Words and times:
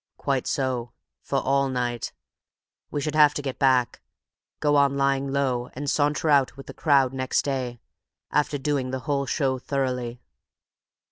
"Quite 0.17 0.47
so—for 0.47 1.35
all 1.39 1.69
night. 1.69 2.11
We 2.89 3.01
should 3.01 3.13
have 3.13 3.35
to 3.35 3.41
get 3.43 3.59
back, 3.59 4.01
go 4.59 4.75
on 4.75 4.97
lying 4.97 5.31
low, 5.31 5.69
and 5.73 5.87
saunter 5.87 6.31
out 6.31 6.57
with 6.57 6.65
the 6.65 6.73
crowd 6.73 7.13
next 7.13 7.43
day—after 7.45 8.57
doing 8.57 8.89
the 8.89 9.01
whole 9.01 9.27
show 9.27 9.59
thoroughly." 9.59 10.19